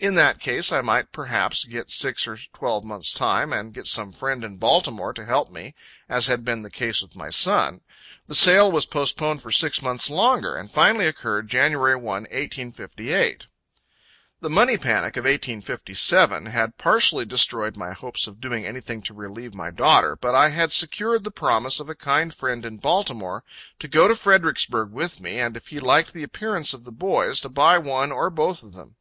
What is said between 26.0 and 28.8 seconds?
the appearance of the boys, to buy one or both of